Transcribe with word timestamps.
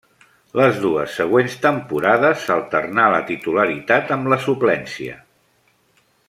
Les 0.59 0.77
dues 0.85 1.17
següents 1.19 1.57
temporades 1.65 2.47
s'alternà 2.47 3.05
la 3.17 3.21
titularitat 3.29 4.15
amb 4.17 4.33
la 4.35 4.41
suplència. 4.47 5.21